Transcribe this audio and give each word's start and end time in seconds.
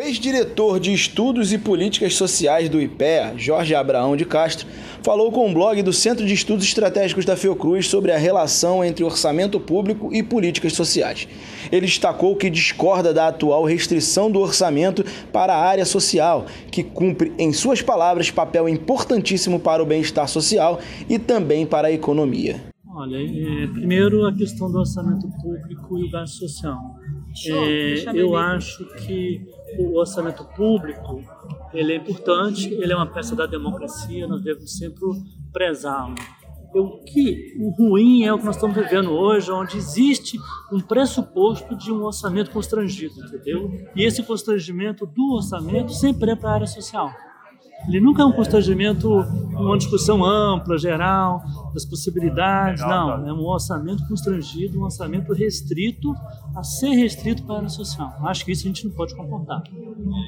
ex-diretor 0.00 0.80
de 0.80 0.92
Estudos 0.92 1.52
e 1.52 1.58
Políticas 1.58 2.14
Sociais 2.14 2.68
do 2.68 2.80
IPEA, 2.80 3.34
Jorge 3.36 3.74
Abraão 3.74 4.16
de 4.16 4.24
Castro, 4.24 4.66
falou 5.02 5.30
com 5.30 5.48
o 5.48 5.54
blog 5.54 5.80
do 5.82 5.92
Centro 5.92 6.26
de 6.26 6.34
Estudos 6.34 6.64
Estratégicos 6.64 7.24
da 7.24 7.36
Fiocruz 7.36 7.86
sobre 7.86 8.10
a 8.12 8.18
relação 8.18 8.84
entre 8.84 9.04
orçamento 9.04 9.60
público 9.60 10.12
e 10.12 10.22
políticas 10.22 10.72
sociais. 10.72 11.28
Ele 11.70 11.86
destacou 11.86 12.34
que 12.36 12.50
discorda 12.50 13.14
da 13.14 13.28
atual 13.28 13.64
restrição 13.64 14.30
do 14.30 14.40
orçamento 14.40 15.04
para 15.32 15.54
a 15.54 15.64
área 15.64 15.84
social, 15.84 16.46
que 16.70 16.82
cumpre, 16.82 17.32
em 17.38 17.52
suas 17.52 17.80
palavras, 17.80 18.30
papel 18.30 18.68
importantíssimo 18.68 19.60
para 19.60 19.82
o 19.82 19.86
bem-estar 19.86 20.28
social 20.28 20.80
e 21.08 21.18
também 21.18 21.64
para 21.64 21.88
a 21.88 21.92
economia. 21.92 22.60
Olha, 22.98 23.16
é, 23.18 23.66
primeiro 23.66 24.26
a 24.26 24.34
questão 24.34 24.72
do 24.72 24.78
orçamento 24.78 25.28
público 25.42 25.98
e 25.98 26.04
o 26.04 26.10
gasto 26.10 26.38
social. 26.38 26.96
É, 27.44 28.04
eu 28.14 28.36
acho 28.36 28.84
que 28.96 29.46
o 29.78 29.98
orçamento 29.98 30.44
público 30.56 31.22
ele 31.72 31.92
é 31.92 31.96
importante, 31.96 32.72
ele 32.72 32.92
é 32.92 32.96
uma 32.96 33.06
peça 33.06 33.36
da 33.36 33.46
democracia, 33.46 34.26
nós 34.26 34.42
devemos 34.42 34.76
sempre 34.76 35.04
prezá-lo. 35.52 36.14
O 36.74 37.02
que 37.04 37.54
o 37.58 37.70
ruim 37.70 38.24
é 38.24 38.32
o 38.32 38.38
que 38.38 38.44
nós 38.44 38.56
estamos 38.56 38.76
vivendo 38.76 39.10
hoje, 39.10 39.50
onde 39.50 39.76
existe 39.76 40.38
um 40.70 40.80
pressuposto 40.80 41.74
de 41.76 41.90
um 41.90 42.02
orçamento 42.04 42.50
constrangido, 42.50 43.14
entendeu? 43.24 43.70
E 43.94 44.04
esse 44.04 44.22
constrangimento 44.22 45.06
do 45.06 45.34
orçamento 45.34 45.92
sempre 45.92 46.32
é 46.32 46.36
para 46.36 46.50
a 46.50 46.54
área 46.54 46.66
social. 46.66 47.10
Ele 47.86 48.00
nunca 48.00 48.22
é 48.22 48.24
um 48.24 48.32
constrangimento, 48.32 49.08
uma 49.08 49.78
discussão 49.78 50.24
ampla, 50.24 50.76
geral, 50.76 51.42
das 51.72 51.84
possibilidades. 51.84 52.82
Não, 52.82 53.26
é 53.26 53.32
um 53.32 53.44
orçamento 53.44 54.06
constrangido, 54.08 54.80
um 54.80 54.84
orçamento 54.84 55.32
restrito, 55.32 56.12
a 56.54 56.64
ser 56.64 56.90
restrito 56.90 57.44
para 57.44 57.54
a 57.54 57.58
área 57.58 57.68
social. 57.68 58.12
Acho 58.22 58.44
que 58.44 58.52
isso 58.52 58.64
a 58.64 58.68
gente 58.68 58.84
não 58.86 58.92
pode 58.92 59.14
comportar. 59.14 59.62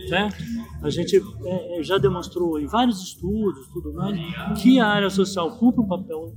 Certo? 0.08 0.36
A 0.82 0.90
gente 0.90 1.20
é, 1.44 1.80
é 1.80 1.82
já 1.82 1.98
demonstrou 1.98 2.60
em 2.60 2.66
vários 2.66 3.02
estudos 3.02 3.66
tudo 3.72 3.92
mais, 3.92 4.18
que 4.60 4.78
a 4.78 4.86
área 4.86 5.10
social 5.10 5.50
cumpre 5.56 5.80
um 5.80 5.88
papel 5.88 6.34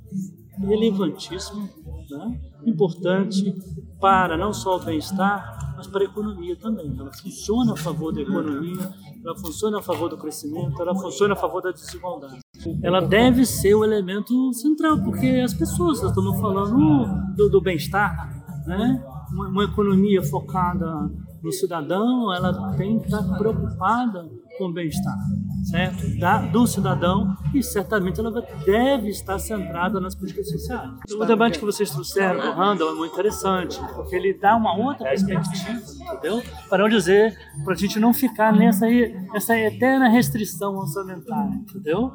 relevantíssimo, 0.59 1.69
né? 2.09 2.39
importante 2.65 3.55
para 3.99 4.37
não 4.37 4.53
só 4.53 4.77
o 4.77 4.79
bem-estar, 4.79 5.73
mas 5.75 5.87
para 5.87 6.01
a 6.01 6.05
economia 6.05 6.55
também. 6.55 6.93
Ela 6.97 7.11
funciona 7.13 7.73
a 7.73 7.77
favor 7.77 8.11
da 8.11 8.21
economia, 8.21 8.91
ela 9.23 9.37
funciona 9.37 9.79
a 9.79 9.81
favor 9.81 10.09
do 10.09 10.17
crescimento, 10.17 10.81
ela 10.81 10.95
funciona 10.95 11.33
a 11.33 11.37
favor 11.37 11.61
da 11.61 11.71
desigualdade. 11.71 12.39
Ela 12.83 13.01
deve 13.01 13.45
ser 13.45 13.73
o 13.75 13.83
elemento 13.83 14.53
central, 14.53 15.01
porque 15.03 15.27
as 15.43 15.53
pessoas, 15.53 16.01
nós 16.01 16.09
estamos 16.09 16.39
falando 16.39 17.35
do, 17.35 17.49
do 17.49 17.61
bem-estar, 17.61 18.63
né? 18.67 19.03
Uma, 19.31 19.47
uma, 19.47 19.63
economia 19.63 20.21
focada 20.21 21.09
no 21.41 21.51
cidadão, 21.51 22.33
ela 22.33 22.75
tem 22.75 22.99
que 22.99 23.05
estar 23.05 23.23
preocupada 23.37 24.29
com 24.57 24.65
o 24.65 24.73
bem-estar, 24.73 25.17
certo? 25.63 26.19
Da, 26.19 26.39
do 26.39 26.65
cidadão 26.67 27.35
e 27.53 27.61
certamente 27.61 28.19
ela 28.19 28.31
deve 28.65 29.09
estar 29.09 29.39
centrada 29.39 29.99
nas 29.99 30.15
políticas 30.15 30.49
sociais. 30.49 30.91
O 31.11 31.25
debate 31.25 31.59
que 31.59 31.65
vocês 31.65 31.89
trouxeram 31.89 32.39
do 32.39 32.51
Randall 32.51 32.91
é 32.91 32.95
muito 32.95 33.13
interessante, 33.13 33.79
porque 33.95 34.15
ele 34.15 34.33
dá 34.33 34.55
uma 34.55 34.75
outra 34.77 35.09
perspectiva, 35.09 35.79
entendeu? 36.13 36.43
Para 36.69 36.87
dizer, 36.87 37.37
para 37.63 37.73
a 37.73 37.77
gente 37.77 37.99
não 37.99 38.13
ficar 38.13 38.53
nessa 38.53 38.87
essa 39.33 39.57
eterna 39.57 40.09
restrição 40.09 40.75
orçamentária, 40.75 41.53
entendeu? 41.53 42.11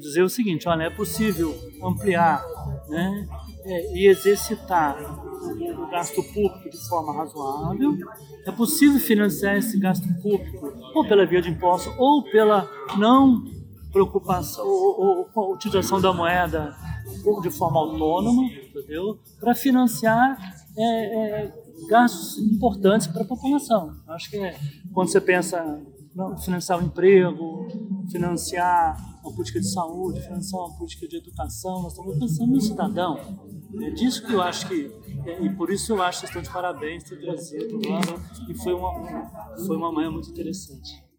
Dizer 0.00 0.22
o 0.22 0.28
seguinte, 0.28 0.68
olha, 0.68 0.84
é 0.84 0.90
possível 0.90 1.56
ampliar, 1.82 2.42
né? 2.88 3.26
É, 3.64 3.94
e 3.94 4.06
exercitar 4.06 4.96
o 5.02 5.90
gasto 5.90 6.22
público 6.22 6.70
de 6.70 6.88
forma 6.88 7.12
razoável. 7.12 7.96
É 8.46 8.52
possível 8.52 8.98
financiar 8.98 9.56
esse 9.56 9.78
gasto 9.78 10.06
público 10.22 10.72
ou 10.94 11.06
pela 11.06 11.26
via 11.26 11.42
de 11.42 11.50
impostos 11.50 11.92
ou 11.98 12.22
pela 12.24 12.68
não 12.96 13.44
preocupação 13.92 14.66
ou, 14.66 15.00
ou, 15.00 15.30
ou 15.34 15.54
utilização 15.54 16.00
da 16.00 16.12
moeda 16.12 16.74
de 17.42 17.50
forma 17.50 17.80
autônoma, 17.80 18.44
entendeu? 18.44 19.18
Para 19.38 19.54
financiar 19.54 20.38
é, 20.78 21.42
é, 21.42 21.52
gastos 21.88 22.38
importantes 22.38 23.06
para 23.08 23.22
a 23.22 23.26
população. 23.26 23.94
Acho 24.08 24.30
que 24.30 24.38
é, 24.38 24.56
quando 24.94 25.10
você 25.10 25.20
pensa 25.20 25.80
financiar 26.44 26.78
o 26.80 26.82
emprego, 26.82 27.68
financiar 28.10 29.20
uma 29.22 29.32
política 29.32 29.60
de 29.60 29.70
saúde, 29.70 30.20
financiar 30.20 30.62
uma 30.62 30.76
política 30.76 31.06
de 31.06 31.16
educação, 31.16 31.82
nós 31.82 31.92
estamos 31.92 32.18
pensando 32.18 32.52
no 32.52 32.60
cidadão. 32.60 33.18
É 33.82 33.90
disso 33.90 34.26
que 34.26 34.32
eu 34.32 34.42
acho 34.42 34.68
que, 34.68 34.92
é, 35.26 35.42
e 35.42 35.54
por 35.54 35.70
isso 35.70 35.92
eu 35.92 36.02
acho 36.02 36.20
que 36.20 36.26
estão 36.26 36.42
de 36.42 36.50
parabéns 36.50 37.04
ter 37.04 37.20
trazido, 37.20 37.78
e 38.48 38.54
foi 38.54 38.74
uma, 38.74 38.92
foi 39.66 39.76
uma 39.76 39.92
manhã 39.92 40.10
muito 40.10 40.30
interessante. 40.30 41.09